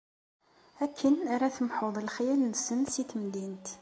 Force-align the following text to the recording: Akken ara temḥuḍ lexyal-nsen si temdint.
Akken 0.85 1.15
ara 1.33 1.55
temḥuḍ 1.55 1.95
lexyal-nsen 2.05 2.81
si 2.93 3.03
temdint. 3.09 3.67